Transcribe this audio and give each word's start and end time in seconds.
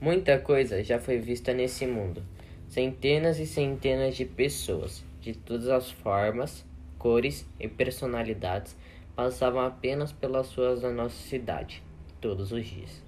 Muita 0.00 0.38
coisa 0.38 0.80
já 0.84 1.00
foi 1.00 1.18
vista 1.18 1.52
nesse 1.52 1.84
mundo. 1.84 2.22
Centenas 2.68 3.40
e 3.40 3.46
centenas 3.46 4.16
de 4.16 4.24
pessoas, 4.24 5.04
de 5.20 5.34
todas 5.34 5.68
as 5.68 5.90
formas, 5.90 6.64
cores 6.96 7.44
e 7.58 7.66
personalidades, 7.66 8.76
passavam 9.16 9.60
apenas 9.60 10.12
pelas 10.12 10.54
ruas 10.54 10.82
da 10.82 10.92
nossa 10.92 11.16
cidade, 11.16 11.82
todos 12.20 12.52
os 12.52 12.64
dias. 12.64 13.02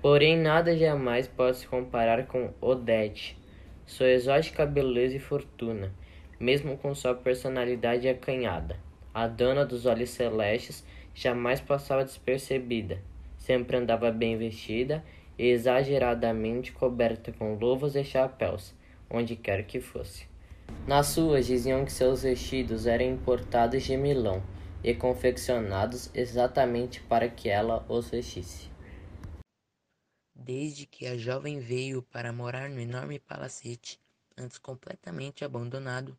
Porém, 0.00 0.38
nada 0.38 0.74
jamais 0.74 1.28
pode 1.28 1.58
se 1.58 1.66
comparar 1.66 2.26
com 2.26 2.50
Odete, 2.62 3.36
sua 3.84 4.08
exótica 4.08 4.64
beleza 4.64 5.16
e 5.16 5.20
fortuna, 5.20 5.92
mesmo 6.40 6.78
com 6.78 6.94
sua 6.94 7.14
personalidade 7.14 8.08
acanhada. 8.08 8.78
A 9.12 9.26
dona 9.26 9.66
dos 9.66 9.84
olhos 9.84 10.08
celestes 10.08 10.82
jamais 11.14 11.60
passava 11.60 12.04
despercebida, 12.04 13.02
sempre 13.36 13.76
andava 13.76 14.10
bem 14.10 14.38
vestida 14.38 15.04
exageradamente 15.38 16.72
coberta 16.72 17.32
com 17.32 17.54
luvas 17.54 17.94
e 17.94 18.02
chapéus, 18.02 18.74
onde 19.10 19.36
quer 19.36 19.66
que 19.66 19.80
fosse. 19.80 20.26
Nas 20.86 21.16
ruas 21.16 21.46
diziam 21.46 21.84
que 21.84 21.92
seus 21.92 22.22
vestidos 22.22 22.86
eram 22.86 23.04
importados 23.04 23.82
de 23.82 23.96
Milão 23.96 24.42
e 24.82 24.94
confeccionados 24.94 26.10
exatamente 26.14 27.00
para 27.02 27.28
que 27.28 27.48
ela 27.48 27.84
os 27.88 28.08
vestisse. 28.10 28.70
Desde 30.34 30.86
que 30.86 31.06
a 31.06 31.16
jovem 31.16 31.58
veio 31.58 32.02
para 32.02 32.32
morar 32.32 32.68
no 32.68 32.80
enorme 32.80 33.18
palacete, 33.18 34.00
antes 34.36 34.58
completamente 34.58 35.44
abandonado, 35.44 36.16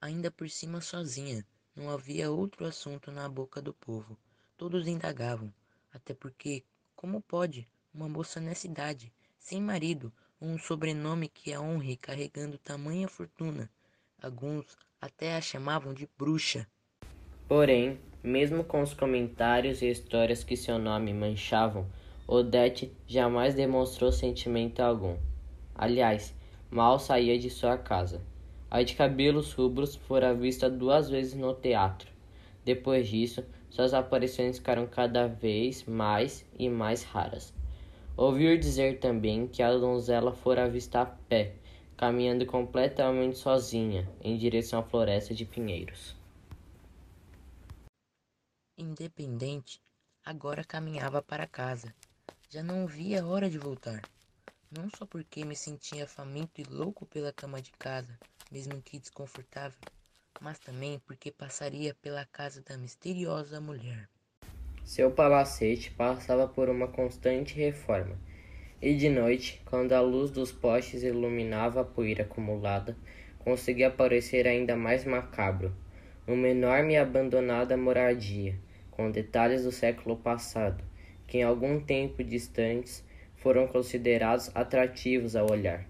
ainda 0.00 0.30
por 0.30 0.48
cima 0.48 0.80
sozinha, 0.80 1.44
não 1.74 1.90
havia 1.90 2.30
outro 2.30 2.66
assunto 2.66 3.10
na 3.10 3.28
boca 3.28 3.60
do 3.60 3.74
povo. 3.74 4.16
Todos 4.56 4.86
indagavam, 4.86 5.52
até 5.92 6.14
porque, 6.14 6.62
como 6.94 7.20
pode 7.20 7.68
uma 7.94 8.08
moça 8.08 8.40
nessa 8.40 8.66
idade, 8.66 9.12
sem 9.38 9.62
marido, 9.62 10.12
um 10.40 10.58
sobrenome 10.58 11.28
que 11.28 11.52
a 11.52 11.60
honre 11.60 11.96
carregando 11.96 12.58
tamanha 12.58 13.06
fortuna? 13.06 13.70
Alguns 14.20 14.76
até 15.00 15.36
a 15.36 15.40
chamavam 15.40 15.94
de 15.94 16.08
bruxa. 16.18 16.66
Porém, 17.46 18.00
mesmo 18.22 18.64
com 18.64 18.82
os 18.82 18.92
comentários 18.92 19.80
e 19.80 19.90
histórias 19.90 20.42
que 20.42 20.56
seu 20.56 20.78
nome 20.78 21.14
manchavam, 21.14 21.86
Odete 22.26 22.90
jamais 23.06 23.54
demonstrou 23.54 24.10
sentimento 24.10 24.80
algum. 24.80 25.16
Aliás, 25.74 26.34
mal 26.70 26.98
saía 26.98 27.38
de 27.38 27.50
sua 27.50 27.76
casa. 27.76 28.20
A 28.70 28.82
de 28.82 28.94
cabelos 28.94 29.52
rubros 29.52 29.94
fora 29.94 30.34
vista 30.34 30.68
duas 30.68 31.08
vezes 31.08 31.34
no 31.34 31.54
teatro. 31.54 32.10
Depois 32.64 33.06
disso, 33.08 33.44
suas 33.68 33.92
aparições 33.92 34.58
ficaram 34.58 34.86
cada 34.86 35.28
vez 35.28 35.84
mais 35.84 36.44
e 36.58 36.68
mais 36.68 37.02
raras. 37.02 37.52
Ouviu 38.16 38.58
dizer 38.58 39.00
também 39.00 39.46
que 39.46 39.62
a 39.62 39.76
donzela 39.76 40.32
fora 40.32 40.68
vista 40.68 41.02
a 41.02 41.06
pé, 41.06 41.56
caminhando 41.96 42.46
completamente 42.46 43.38
sozinha 43.38 44.08
em 44.20 44.36
direção 44.36 44.80
à 44.80 44.82
floresta 44.82 45.34
de 45.34 45.44
pinheiros. 45.44 46.16
Independente, 48.78 49.80
agora 50.24 50.64
caminhava 50.64 51.22
para 51.22 51.46
casa 51.46 51.94
já 52.54 52.62
não 52.62 52.86
via 52.86 53.26
hora 53.26 53.50
de 53.50 53.58
voltar. 53.58 54.00
Não 54.70 54.88
só 54.96 55.04
porque 55.04 55.44
me 55.44 55.56
sentia 55.56 56.06
faminto 56.06 56.60
e 56.60 56.64
louco 56.64 57.04
pela 57.04 57.32
cama 57.32 57.60
de 57.60 57.72
casa, 57.72 58.16
mesmo 58.48 58.80
que 58.80 58.96
desconfortável, 58.96 59.80
mas 60.40 60.60
também 60.60 61.00
porque 61.00 61.32
passaria 61.32 61.94
pela 61.94 62.24
casa 62.26 62.62
da 62.62 62.78
misteriosa 62.78 63.60
mulher. 63.60 64.08
Seu 64.84 65.10
palacete 65.10 65.90
passava 65.90 66.46
por 66.46 66.68
uma 66.68 66.86
constante 66.86 67.54
reforma, 67.56 68.18
e 68.82 68.92
de 68.94 69.08
noite, 69.08 69.62
quando 69.64 69.94
a 69.94 70.00
luz 70.02 70.30
dos 70.30 70.52
postes 70.52 71.02
iluminava 71.02 71.80
a 71.80 71.84
poeira 71.84 72.22
acumulada, 72.22 72.94
conseguia 73.38 73.90
parecer 73.90 74.46
ainda 74.46 74.76
mais 74.76 75.06
macabro. 75.06 75.72
Uma 76.28 76.48
enorme 76.48 76.92
e 76.92 76.96
abandonada 76.98 77.78
moradia, 77.78 78.56
com 78.90 79.10
detalhes 79.10 79.64
do 79.64 79.72
século 79.72 80.16
passado, 80.16 80.84
que 81.26 81.38
em 81.38 81.42
algum 81.42 81.80
tempo 81.80 82.22
distantes 82.22 83.02
foram 83.36 83.66
considerados 83.66 84.50
atrativos 84.54 85.34
ao 85.34 85.50
olhar. 85.50 85.86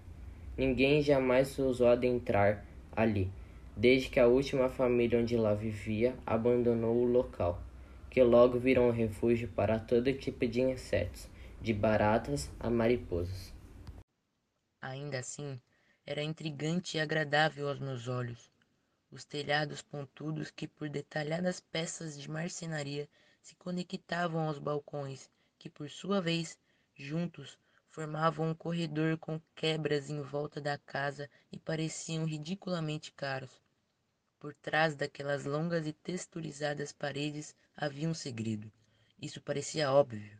Ninguém 0.57 1.01
jamais 1.01 1.59
ousou 1.59 1.89
adentrar 1.89 2.65
ali, 2.95 3.29
desde 3.75 4.09
que 4.09 4.21
a 4.21 4.27
última 4.27 4.69
família 4.69 5.19
onde 5.19 5.35
lá 5.35 5.53
vivia 5.53 6.15
abandonou 6.25 6.95
o 6.95 7.05
local, 7.05 7.61
que 8.09 8.21
logo 8.23 8.59
virou 8.59 8.87
um 8.87 8.91
refúgio 8.91 9.47
para 9.49 9.79
todo 9.79 10.13
tipo 10.13 10.47
de 10.47 10.61
insetos, 10.61 11.27
de 11.61 11.73
baratas 11.73 12.51
a 12.59 12.69
mariposas. 12.69 13.53
Ainda 14.81 15.19
assim, 15.19 15.59
era 16.05 16.21
intrigante 16.21 16.97
e 16.97 16.99
agradável 16.99 17.67
aos 17.67 17.79
meus 17.79 18.07
olhos. 18.07 18.51
Os 19.09 19.25
telhados 19.25 19.81
pontudos 19.81 20.51
que 20.51 20.67
por 20.67 20.89
detalhadas 20.89 21.59
peças 21.59 22.19
de 22.19 22.29
marcenaria 22.29 23.09
se 23.41 23.55
conectavam 23.55 24.47
aos 24.47 24.59
balcões, 24.59 25.29
que 25.57 25.69
por 25.69 25.89
sua 25.89 26.21
vez, 26.21 26.59
juntos, 26.93 27.57
formavam 27.89 28.49
um 28.49 28.53
corredor 28.53 29.17
com 29.17 29.41
quebras 29.55 30.09
em 30.09 30.21
volta 30.21 30.59
da 30.59 30.77
casa 30.77 31.29
e 31.51 31.57
pareciam 31.57 32.25
ridiculamente 32.25 33.11
caros. 33.11 33.64
Por 34.45 34.53
trás 34.53 34.95
daquelas 34.95 35.43
longas 35.43 35.87
e 35.87 35.91
texturizadas 35.91 36.91
paredes 36.91 37.55
havia 37.75 38.07
um 38.07 38.13
segredo. 38.13 38.71
Isso 39.19 39.41
parecia 39.41 39.91
óbvio. 39.91 40.37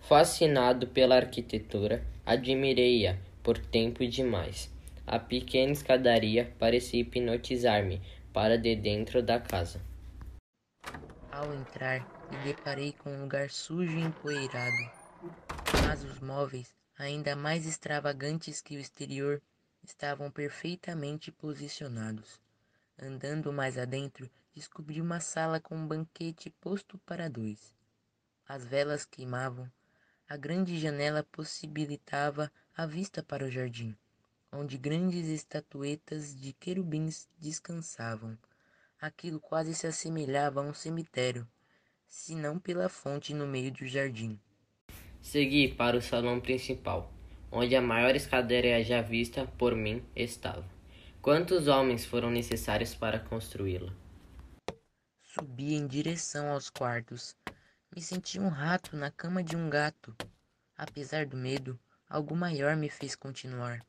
Fascinado 0.00 0.88
pela 0.88 1.14
arquitetura, 1.14 2.04
admirei-a 2.26 3.16
por 3.40 3.56
tempo 3.56 4.04
demais. 4.04 4.68
A 5.06 5.20
pequena 5.20 5.70
escadaria 5.70 6.52
parecia 6.58 7.02
hipnotizar-me 7.02 8.02
para 8.32 8.58
de 8.58 8.74
dentro 8.74 9.22
da 9.22 9.38
casa. 9.38 9.80
Ao 11.30 11.54
entrar, 11.54 12.00
me 12.32 12.52
deparei 12.52 12.94
com 12.94 13.10
um 13.10 13.20
lugar 13.20 13.48
sujo 13.48 13.96
e 13.96 14.02
empoeirado, 14.02 14.90
mas 15.86 16.02
os 16.02 16.18
móveis, 16.18 16.74
ainda 16.98 17.36
mais 17.36 17.64
extravagantes 17.64 18.60
que 18.60 18.76
o 18.76 18.80
exterior, 18.80 19.40
estavam 19.84 20.32
perfeitamente 20.32 21.30
posicionados. 21.30 22.42
Andando 22.98 23.52
mais 23.52 23.76
adentro, 23.76 24.30
descobri 24.54 25.00
uma 25.00 25.18
sala 25.18 25.58
com 25.58 25.74
um 25.76 25.86
banquete 25.86 26.48
posto 26.60 26.96
para 26.98 27.28
dois. 27.28 27.74
As 28.46 28.64
velas 28.64 29.04
queimavam, 29.04 29.70
a 30.28 30.36
grande 30.36 30.78
janela 30.78 31.22
possibilitava 31.24 32.50
a 32.76 32.86
vista 32.86 33.22
para 33.22 33.44
o 33.44 33.50
jardim, 33.50 33.96
onde 34.52 34.78
grandes 34.78 35.26
estatuetas 35.26 36.34
de 36.40 36.52
querubins 36.52 37.28
descansavam. 37.38 38.38
Aquilo 39.00 39.40
quase 39.40 39.74
se 39.74 39.86
assemelhava 39.86 40.60
a 40.60 40.64
um 40.64 40.72
cemitério, 40.72 41.46
se 42.06 42.34
não 42.34 42.58
pela 42.58 42.88
fonte 42.88 43.34
no 43.34 43.46
meio 43.46 43.72
do 43.72 43.86
jardim. 43.86 44.38
Segui 45.20 45.68
para 45.74 45.96
o 45.96 46.02
salão 46.02 46.40
principal, 46.40 47.12
onde 47.50 47.74
a 47.74 47.82
maior 47.82 48.14
escadaria 48.14 48.84
já 48.84 49.02
vista 49.02 49.46
por 49.58 49.74
mim 49.74 50.02
estava. 50.14 50.73
Quantos 51.24 51.68
homens 51.68 52.04
foram 52.04 52.30
necessários 52.30 52.94
para 52.94 53.18
construí-la? 53.18 53.90
Subi 55.22 55.72
em 55.72 55.86
direção 55.86 56.50
aos 56.50 56.68
quartos. 56.68 57.34
Me 57.96 58.02
senti 58.02 58.38
um 58.38 58.50
rato 58.50 58.94
na 58.94 59.10
cama 59.10 59.42
de 59.42 59.56
um 59.56 59.70
gato. 59.70 60.14
Apesar 60.76 61.24
do 61.24 61.34
medo, 61.34 61.80
algo 62.06 62.36
maior 62.36 62.76
me 62.76 62.90
fez 62.90 63.16
continuar. 63.16 63.80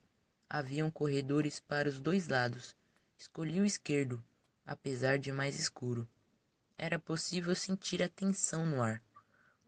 Haviam 0.49 0.89
corredores 0.89 1.59
para 1.59 1.89
os 1.89 1.99
dois 1.99 2.29
lados. 2.29 2.73
Escolhi 3.17 3.59
o 3.59 3.65
esquerdo, 3.65 4.23
apesar 4.65 5.19
de 5.19 5.29
mais 5.33 5.59
escuro. 5.59 6.07
Era 6.77 6.97
possível 6.97 7.53
sentir 7.53 8.01
a 8.01 8.07
tensão 8.07 8.65
no 8.65 8.81
ar. 8.81 9.03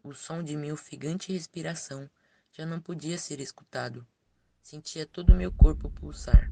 O 0.02 0.14
som 0.14 0.42
de 0.42 0.56
minha 0.56 0.72
ofegante 0.72 1.34
respiração 1.34 2.08
já 2.50 2.64
não 2.64 2.80
podia 2.80 3.18
ser 3.18 3.40
escutado. 3.40 4.06
Sentia 4.62 5.04
todo 5.04 5.34
o 5.34 5.36
meu 5.36 5.52
corpo 5.52 5.90
pulsar, 5.90 6.50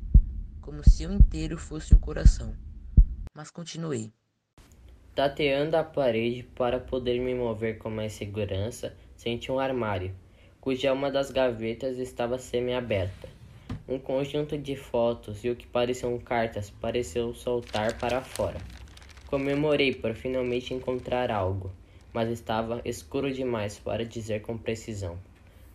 como 0.67 0.83
se 0.83 1.05
eu 1.05 1.13
inteiro 1.13 1.57
fosse 1.57 1.95
um 1.95 1.99
coração. 2.01 2.53
Mas 3.33 3.53
continuei. 3.53 4.13
Tateando 5.15 5.77
a 5.77 5.85
parede 5.85 6.43
para 6.43 6.81
poder 6.81 7.21
me 7.21 7.37
mover 7.37 7.79
com 7.79 7.89
mais 7.89 8.15
segurança, 8.15 8.93
senti 9.15 9.53
um 9.53 9.61
armário, 9.61 10.13
cuja 10.61 10.93
uma 10.93 11.09
das 11.09 11.31
gavetas 11.31 11.99
estava 11.99 12.37
semi-aberta. 12.37 13.29
Um 13.89 13.97
conjunto 13.97 14.59
de 14.59 14.75
fotos 14.75 15.45
e 15.45 15.51
o 15.51 15.55
que 15.55 15.69
pareciam 15.69 16.19
cartas 16.19 16.69
pareceu 16.69 17.33
soltar 17.33 17.97
para 17.97 18.21
fora. 18.21 18.59
Comemorei 19.29 19.95
por 19.95 20.15
finalmente 20.15 20.75
encontrar 20.75 21.31
algo, 21.31 21.71
mas 22.13 22.29
estava 22.29 22.83
escuro 22.85 23.33
demais 23.33 23.79
para 23.79 24.05
dizer 24.05 24.43
com 24.43 24.59
precisão. 24.59 25.17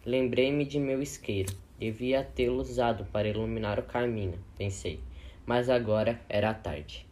Lembrei-me 0.06 0.66
de 0.66 0.80
meu 0.80 1.02
isqueiro. 1.02 1.56
Devia 1.82 2.24
tê-lo 2.24 2.62
usado 2.62 3.06
para 3.06 3.28
iluminar 3.28 3.80
o 3.80 3.84
caminho, 3.84 4.38
pensei, 4.56 5.04
mas 5.48 5.68
agora 5.68 6.22
era 6.30 6.54
tarde. 6.54 7.08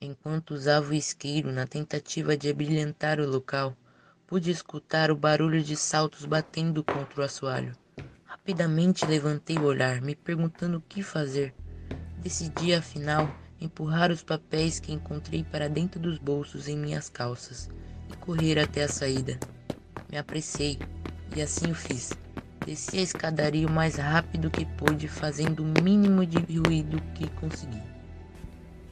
Enquanto 0.00 0.50
usava 0.50 0.90
o 0.90 0.94
isqueiro 0.94 1.52
na 1.52 1.64
tentativa 1.64 2.36
de 2.36 2.50
abrilhantar 2.50 3.20
o 3.20 3.30
local, 3.30 3.76
pude 4.26 4.50
escutar 4.50 5.12
o 5.12 5.16
barulho 5.16 5.62
de 5.62 5.76
saltos 5.76 6.24
batendo 6.24 6.82
contra 6.82 7.20
o 7.20 7.22
assoalho. 7.22 7.72
Rapidamente 8.24 9.06
levantei 9.06 9.58
o 9.58 9.64
olhar, 9.64 10.00
me 10.00 10.16
perguntando 10.16 10.78
o 10.78 10.82
que 10.88 11.00
fazer. 11.00 11.54
Decidi, 12.18 12.74
afinal, 12.74 13.28
empurrar 13.60 14.10
os 14.10 14.24
papéis 14.24 14.80
que 14.80 14.92
encontrei 14.92 15.44
para 15.44 15.68
dentro 15.68 16.00
dos 16.00 16.18
bolsos 16.18 16.66
em 16.66 16.76
minhas 16.76 17.08
calças 17.08 17.70
e 18.12 18.16
correr 18.16 18.58
até 18.58 18.82
a 18.82 18.88
saída. 18.88 19.38
Me 20.10 20.18
apressei 20.18 20.80
e 21.36 21.40
assim 21.40 21.70
o 21.70 21.76
fiz. 21.76 22.10
Desci 22.70 22.98
a 22.98 23.02
escadaria 23.02 23.66
o 23.66 23.70
mais 23.70 23.96
rápido 23.96 24.48
que 24.48 24.64
pude, 24.64 25.08
fazendo 25.08 25.64
o 25.64 25.82
mínimo 25.82 26.24
de 26.24 26.38
ruído 26.38 27.02
que 27.16 27.28
consegui. 27.30 27.82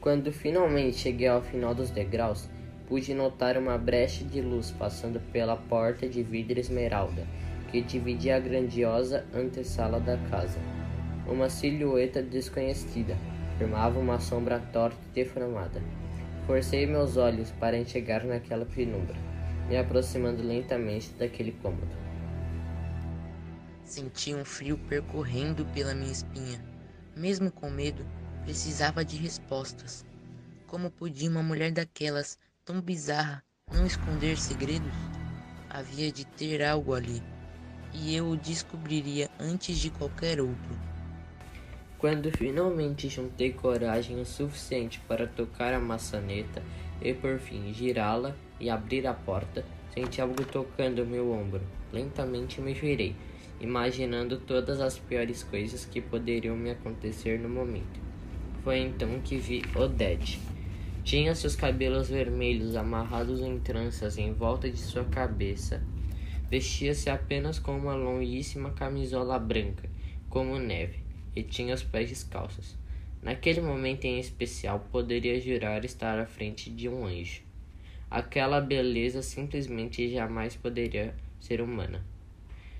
Quando 0.01 0.33
finalmente 0.33 0.97
cheguei 0.97 1.29
ao 1.29 1.41
final 1.41 1.73
dos 1.73 1.89
degraus, 1.89 2.49
pude 2.89 3.13
notar 3.13 3.57
uma 3.57 3.77
brecha 3.77 4.25
de 4.25 4.41
luz 4.41 4.69
passando 4.77 5.21
pela 5.31 5.55
porta 5.55 6.09
de 6.09 6.21
vidro 6.21 6.59
esmeralda 6.59 7.25
que 7.71 7.79
dividia 7.79 8.35
a 8.35 8.39
grandiosa 8.41 9.25
antessala 9.33 9.97
da 9.97 10.17
casa. 10.29 10.59
Uma 11.25 11.49
silhueta 11.49 12.21
desconhecida 12.21 13.15
formava 13.57 13.97
uma 13.97 14.19
sombra 14.19 14.59
torta 14.59 14.97
e 15.09 15.23
deformada. 15.23 15.81
Forcei 16.45 16.85
meus 16.85 17.15
olhos 17.15 17.49
para 17.51 17.77
enxergar 17.77 18.25
naquela 18.25 18.65
penumbra, 18.65 19.15
me 19.69 19.77
aproximando 19.77 20.43
lentamente 20.43 21.13
daquele 21.17 21.53
cômodo. 21.53 22.08
Senti 23.89 24.35
um 24.35 24.45
frio 24.45 24.77
percorrendo 24.87 25.65
pela 25.73 25.95
minha 25.95 26.11
espinha. 26.11 26.63
Mesmo 27.17 27.51
com 27.51 27.71
medo, 27.71 28.05
precisava 28.43 29.03
de 29.03 29.17
respostas. 29.17 30.05
Como 30.67 30.91
podia 30.91 31.27
uma 31.27 31.41
mulher 31.41 31.71
daquelas, 31.71 32.37
tão 32.63 32.79
bizarra, 32.79 33.43
não 33.73 33.87
esconder 33.87 34.37
segredos? 34.37 34.93
Havia 35.67 36.11
de 36.11 36.23
ter 36.23 36.63
algo 36.63 36.93
ali, 36.93 37.19
e 37.91 38.15
eu 38.15 38.29
o 38.29 38.37
descobriria 38.37 39.27
antes 39.39 39.79
de 39.79 39.89
qualquer 39.89 40.39
outro. 40.39 40.79
Quando 41.97 42.31
finalmente 42.37 43.09
juntei 43.09 43.51
coragem 43.51 44.21
o 44.21 44.25
suficiente 44.25 44.99
para 45.07 45.25
tocar 45.25 45.73
a 45.73 45.79
maçaneta 45.79 46.61
e 47.01 47.11
por 47.11 47.39
fim 47.39 47.73
girá-la 47.73 48.35
e 48.59 48.69
abrir 48.69 49.07
a 49.07 49.15
porta, 49.15 49.65
senti 49.91 50.21
algo 50.21 50.45
tocando 50.45 51.03
meu 51.07 51.31
ombro. 51.31 51.63
Lentamente 51.91 52.61
me 52.61 52.75
virei, 52.75 53.15
imaginando 53.59 54.37
todas 54.37 54.79
as 54.79 54.97
piores 54.97 55.43
coisas 55.43 55.85
que 55.85 56.01
poderiam 56.01 56.55
me 56.55 56.71
acontecer 56.71 57.39
no 57.39 57.49
momento. 57.49 57.99
Foi 58.63 58.79
então 58.79 59.19
que 59.21 59.37
vi 59.37 59.63
Odete. 59.75 60.39
Tinha 61.03 61.33
seus 61.35 61.55
cabelos 61.55 62.09
vermelhos 62.09 62.75
amarrados 62.75 63.41
em 63.41 63.59
tranças 63.59 64.17
em 64.17 64.33
volta 64.33 64.69
de 64.69 64.77
sua 64.77 65.05
cabeça. 65.05 65.81
Vestia-se 66.49 67.09
apenas 67.09 67.59
com 67.59 67.77
uma 67.77 67.95
longuíssima 67.95 68.71
camisola 68.71 69.37
branca, 69.39 69.89
como 70.29 70.57
neve 70.57 71.09
e 71.35 71.43
tinha 71.43 71.73
os 71.73 71.83
pés 71.83 72.09
descalços. 72.09 72.77
Naquele 73.21 73.61
momento 73.61 74.05
em 74.05 74.19
especial, 74.19 74.87
poderia 74.91 75.39
jurar 75.39 75.83
estar 75.83 76.19
à 76.19 76.25
frente 76.25 76.69
de 76.69 76.87
um 76.87 77.05
anjo. 77.05 77.41
Aquela 78.09 78.61
beleza 78.61 79.21
simplesmente 79.21 80.09
jamais 80.09 80.55
poderia 80.55 81.13
ser 81.39 81.61
humana. 81.61 82.03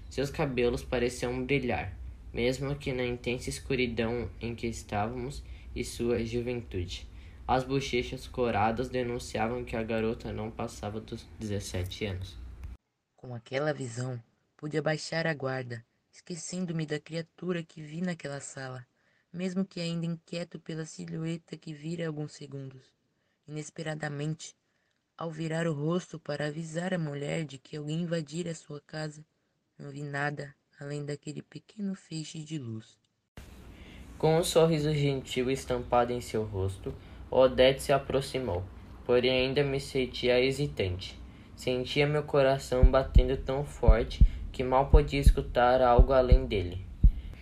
Seus 0.10 0.30
cabelos 0.30 0.84
pareciam 0.84 1.46
brilhar, 1.46 1.98
mesmo 2.34 2.76
que 2.76 2.92
na 2.92 3.06
intensa 3.06 3.50
escuridão 3.50 4.30
em 4.42 4.56
que 4.56 4.68
estávamos 4.68 5.44
e 5.76 5.84
sua 5.84 6.26
juventude. 6.26 7.08
As 7.48 7.64
bochechas 7.64 8.28
coradas 8.28 8.90
denunciavam 8.90 9.64
que 9.64 9.76
a 9.76 9.84
garota 9.84 10.32
não 10.32 10.52
passava 10.52 11.00
dos 11.00 11.28
17 11.40 12.06
anos. 12.06 12.38
Com 13.16 13.34
aquela 13.34 13.74
visão, 13.74 14.22
pude 14.56 14.78
abaixar 14.78 15.26
a 15.26 15.34
guarda 15.34 15.84
esquecendo-me 16.12 16.86
da 16.86 17.00
criatura 17.00 17.64
que 17.64 17.82
vi 17.82 18.02
naquela 18.02 18.40
sala, 18.40 18.86
mesmo 19.32 19.66
que 19.66 19.80
ainda 19.80 20.06
inquieto 20.06 20.60
pela 20.60 20.86
silhueta 20.86 21.58
que 21.58 21.74
vira 21.74 22.08
alguns 22.08 22.34
segundos. 22.34 22.94
Inesperadamente, 23.48 24.56
ao 25.18 25.32
virar 25.32 25.68
o 25.68 25.74
rosto 25.74 26.20
para 26.20 26.48
avisar 26.48 26.94
a 26.94 27.00
mulher 27.00 27.46
de 27.46 27.58
que 27.58 27.78
alguém 27.78 28.02
invadira 28.02 28.54
sua 28.56 28.82
casa, 28.82 29.26
não 29.80 29.90
vi 29.90 30.04
nada 30.04 30.54
além 30.80 31.06
daquele 31.06 31.42
pequeno 31.42 31.96
feixe 31.96 32.40
de 32.40 32.58
luz. 32.58 32.98
Com 34.18 34.38
um 34.38 34.44
sorriso 34.44 34.94
gentil 34.94 35.50
estampado 35.50 36.12
em 36.12 36.20
seu 36.20 36.44
rosto, 36.44 36.94
Odete 37.32 37.84
se 37.84 37.94
aproximou, 37.94 38.64
porém 39.06 39.32
ainda 39.32 39.64
me 39.64 39.80
sentia 39.80 40.44
hesitante. 40.44 41.18
Sentia 41.56 42.06
meu 42.06 42.24
coração 42.24 42.84
batendo 42.84 43.38
tão 43.38 43.64
forte 43.64 44.26
que 44.52 44.64
mal 44.64 44.90
podia 44.90 45.20
escutar 45.20 45.82
algo 45.82 46.12
além 46.12 46.46
dele. 46.46 46.86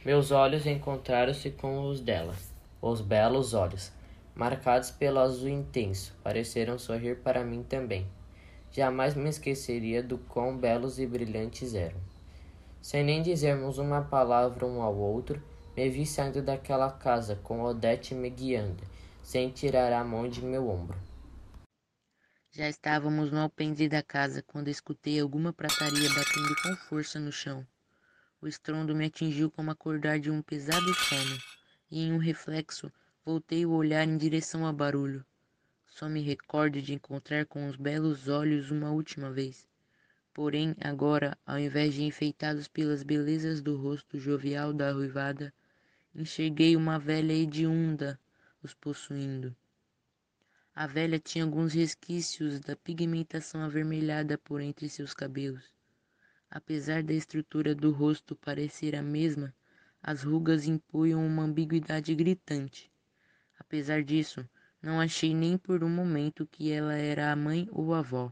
Meus 0.06 0.32
olhos 0.32 0.66
encontraram-se 0.66 1.50
com 1.52 1.88
os 1.88 2.00
dela. 2.00 2.36
Os 2.82 3.02
belos 3.02 3.54
olhos, 3.54 3.92
marcados 4.36 4.92
pelo 4.92 5.20
azul 5.20 5.50
intenso, 5.50 6.16
pareceram 6.24 6.78
sorrir 6.78 7.18
para 7.18 7.44
mim 7.44 7.64
também. 7.64 8.06
Jamais 8.72 9.16
me 9.16 9.30
esqueceria 9.30 10.04
do 10.04 10.18
quão 10.18 10.56
belos 10.56 11.00
e 11.00 11.08
brilhantes 11.08 11.74
eram. 11.74 12.17
Sem 12.82 13.04
nem 13.04 13.22
dizermos 13.22 13.78
uma 13.78 14.02
palavra 14.02 14.66
um 14.66 14.82
ao 14.82 14.96
outro, 14.96 15.42
me 15.76 15.90
vi 15.90 16.06
saindo 16.06 16.42
daquela 16.42 16.92
casa 16.92 17.36
com 17.36 17.62
Odete 17.62 18.16
me 18.16 18.30
guiando, 18.30 18.84
sem 19.22 19.50
tirar 19.50 19.94
a 19.94 20.04
mão 20.04 20.28
de 20.28 20.44
meu 20.44 20.70
ombro. 20.70 20.98
Já 22.52 22.68
estávamos 22.68 23.32
no 23.32 23.40
alpendre 23.40 23.88
da 23.88 24.02
casa 24.02 24.42
quando 24.42 24.70
escutei 24.70 25.20
alguma 25.20 25.54
prataria 25.54 26.10
batendo 26.10 26.56
com 26.64 26.76
força 26.88 27.20
no 27.20 27.32
chão. 27.32 27.64
O 28.42 28.48
estrondo 28.48 28.96
me 28.96 29.06
atingiu 29.06 29.52
como 29.52 29.70
acordar 29.70 30.20
de 30.20 30.32
um 30.32 30.42
pesado 30.42 30.92
sono, 30.94 31.38
e 31.92 32.02
em 32.04 32.14
um 32.14 32.18
reflexo 32.18 32.92
voltei 33.24 33.66
o 33.66 33.72
olhar 33.72 34.08
em 34.08 34.18
direção 34.18 34.66
ao 34.66 34.74
barulho. 34.74 35.24
Só 35.86 36.08
me 36.08 36.22
recordo 36.22 36.82
de 36.82 36.94
encontrar 36.94 37.46
com 37.46 37.68
os 37.68 37.76
belos 37.76 38.28
olhos 38.28 38.72
uma 38.72 38.90
última 38.90 39.30
vez. 39.30 39.67
Porém, 40.38 40.76
agora, 40.80 41.36
ao 41.48 41.58
invés 41.58 41.96
de 41.96 42.04
enfeitados 42.04 42.68
pelas 42.68 43.02
belezas 43.02 43.60
do 43.60 43.76
rosto 43.76 44.20
jovial 44.20 44.72
da 44.72 44.92
ruivada, 44.92 45.52
enxerguei 46.14 46.76
uma 46.76 47.00
velha 47.00 47.34
hedionda 47.34 48.20
os 48.62 48.72
possuindo. 48.76 49.56
A 50.76 50.86
velha 50.86 51.18
tinha 51.18 51.44
alguns 51.44 51.74
resquícios 51.74 52.60
da 52.60 52.76
pigmentação 52.76 53.62
avermelhada 53.62 54.38
por 54.38 54.62
entre 54.62 54.88
seus 54.88 55.12
cabelos. 55.12 55.74
Apesar 56.52 57.02
da 57.02 57.16
estrutura 57.16 57.74
do 57.74 57.90
rosto 57.90 58.36
parecer 58.36 58.96
a 58.96 59.02
mesma, 59.02 59.52
as 60.04 60.22
rugas 60.22 60.68
impunham 60.68 61.26
uma 61.26 61.46
ambiguidade 61.46 62.14
gritante. 62.14 62.92
Apesar 63.58 64.04
disso, 64.04 64.48
não 64.80 65.02
achei 65.02 65.34
nem 65.34 65.58
por 65.58 65.84
um 65.84 65.90
momento 65.90 66.46
que 66.46 66.72
ela 66.72 66.94
era 66.94 67.32
a 67.32 67.36
mãe 67.36 67.68
ou 67.72 67.92
a 67.92 68.00
avó. 68.00 68.32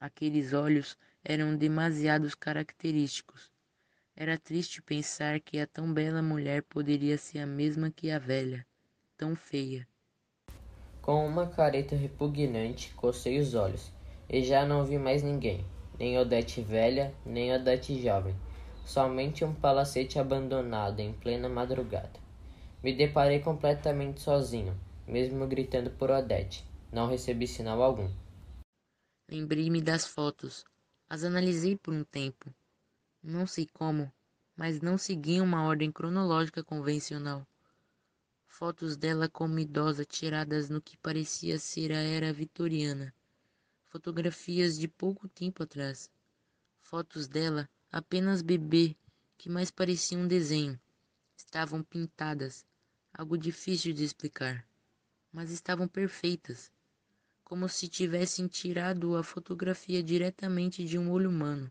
Aqueles 0.00 0.52
olhos 0.52 0.98
eram 1.24 1.56
demasiados 1.56 2.34
característicos. 2.34 3.50
Era 4.16 4.38
triste 4.38 4.82
pensar 4.82 5.40
que 5.40 5.58
a 5.58 5.66
tão 5.66 5.92
bela 5.92 6.20
mulher 6.20 6.62
poderia 6.62 7.16
ser 7.16 7.38
a 7.38 7.46
mesma 7.46 7.90
que 7.90 8.10
a 8.10 8.18
velha, 8.18 8.66
tão 9.16 9.34
feia. 9.34 9.86
Com 11.00 11.26
uma 11.26 11.46
careta 11.46 11.96
repugnante, 11.96 12.92
cocei 12.94 13.38
os 13.38 13.54
olhos, 13.54 13.92
e 14.28 14.42
já 14.42 14.66
não 14.66 14.84
vi 14.84 14.98
mais 14.98 15.22
ninguém, 15.22 15.64
nem 15.98 16.18
Odete 16.18 16.60
velha, 16.60 17.14
nem 17.24 17.52
Odete 17.54 18.00
jovem, 18.02 18.36
somente 18.84 19.44
um 19.44 19.54
palacete 19.54 20.18
abandonado 20.18 21.00
em 21.00 21.12
plena 21.12 21.48
madrugada. 21.48 22.20
Me 22.82 22.94
deparei 22.94 23.40
completamente 23.40 24.20
sozinho, 24.20 24.78
mesmo 25.06 25.46
gritando 25.46 25.90
por 25.90 26.10
Odete. 26.10 26.64
Não 26.92 27.06
recebi 27.06 27.46
sinal 27.46 27.82
algum. 27.82 28.10
Lembrei-me 29.30 29.80
das 29.80 30.06
fotos. 30.06 30.64
As 31.12 31.24
analisei 31.24 31.76
por 31.76 31.92
um 31.92 32.04
tempo. 32.04 32.54
Não 33.20 33.44
sei 33.44 33.66
como, 33.66 34.12
mas 34.56 34.80
não 34.80 34.96
seguiam 34.96 35.44
uma 35.44 35.64
ordem 35.64 35.90
cronológica 35.90 36.62
convencional. 36.62 37.44
Fotos 38.46 38.96
dela 38.96 39.28
como 39.28 39.58
idosa 39.58 40.04
tiradas 40.04 40.70
no 40.70 40.80
que 40.80 40.96
parecia 40.98 41.58
ser 41.58 41.90
a 41.90 41.98
era 41.98 42.32
vitoriana, 42.32 43.12
fotografias 43.88 44.78
de 44.78 44.86
pouco 44.86 45.28
tempo 45.28 45.64
atrás, 45.64 46.08
fotos 46.78 47.26
dela 47.26 47.68
apenas 47.90 48.40
bebê 48.40 48.94
que 49.36 49.50
mais 49.50 49.68
parecia 49.68 50.16
um 50.16 50.28
desenho. 50.28 50.78
Estavam 51.36 51.82
pintadas, 51.82 52.64
algo 53.12 53.36
difícil 53.36 53.92
de 53.92 54.04
explicar, 54.04 54.64
mas 55.32 55.50
estavam 55.50 55.88
perfeitas, 55.88 56.70
como 57.50 57.68
se 57.68 57.88
tivessem 57.88 58.46
tirado 58.46 59.16
a 59.16 59.24
fotografia 59.24 60.00
diretamente 60.00 60.84
de 60.84 60.96
um 60.96 61.10
olho 61.10 61.28
humano. 61.28 61.68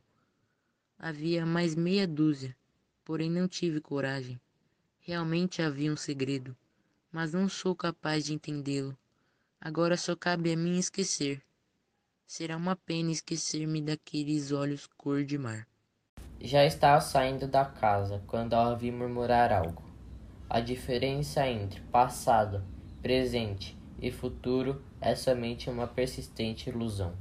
Havia 1.00 1.46
mais 1.46 1.74
meia 1.74 2.06
dúzia, 2.06 2.54
porém 3.06 3.32
não 3.32 3.48
tive 3.48 3.80
coragem. 3.80 4.38
Realmente 5.00 5.62
havia 5.62 5.90
um 5.90 5.96
segredo 5.96 6.54
mas 7.12 7.34
não 7.34 7.50
sou 7.50 7.76
capaz 7.76 8.26
de 8.26 8.34
entendê-lo. 8.34 8.96
Agora 9.60 9.98
só 9.98 10.16
cabe 10.16 10.54
a 10.54 10.58
mim 10.58 10.78
esquecer. 10.78 11.42
Será 12.26 12.56
uma 12.56 12.76
pena 12.76 13.12
esquecer-me 13.12 13.82
daqueles 13.82 14.52
olhos 14.52 14.88
cor 14.98 15.24
de 15.24 15.38
mar. 15.38 15.68
Já 16.40 16.64
estava 16.64 17.02
saindo 17.02 17.48
da 17.48 17.66
casa 17.66 18.22
quando 18.28 18.54
a 18.54 18.70
ouvi 18.70 18.92
murmurar 18.92 19.52
algo. 19.52 19.84
A 20.48 20.60
diferença 20.60 21.48
entre 21.48 21.82
passado, 21.92 22.64
presente 23.02 23.76
e 24.00 24.12
futuro 24.12 24.82
é 25.02 25.16
somente 25.16 25.70
uma 25.70 25.88
persistente 25.88 26.70
ilusão. 26.70 27.14